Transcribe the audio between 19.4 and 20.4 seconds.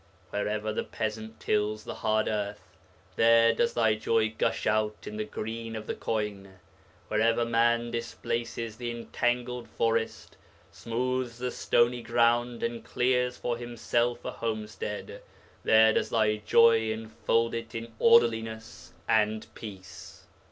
peace.